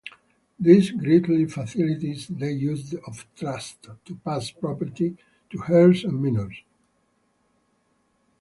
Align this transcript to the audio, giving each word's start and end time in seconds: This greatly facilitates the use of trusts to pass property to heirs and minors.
This 0.59 0.89
greatly 0.89 1.45
facilitates 1.45 2.25
the 2.25 2.51
use 2.51 2.95
of 3.05 3.27
trusts 3.35 3.87
to 4.05 4.15
pass 4.25 4.49
property 4.49 5.15
to 5.51 5.63
heirs 5.69 6.03
and 6.03 6.19
minors. 6.23 6.59